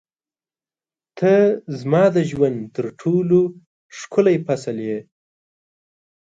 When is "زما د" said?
1.79-2.17